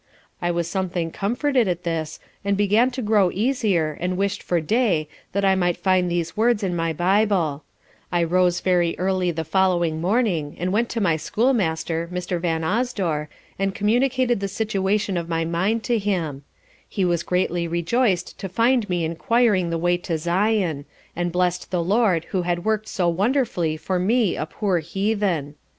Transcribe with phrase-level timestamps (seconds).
[0.41, 5.07] "_I was something comforted at this, and began to grow easier and wished for day
[5.31, 7.63] that I might find these words in my bible
[8.11, 12.41] I rose very early the following morning, and went to my school master, Mr.
[12.41, 13.29] Vanosdore,
[13.59, 16.45] and communicated the situation of my mind to him;
[16.89, 21.83] he was greatly rejoiced to find me enquiring the way to Zion, and blessed the
[21.83, 25.53] Lord who had worked so wonderfully for me a poor heathen.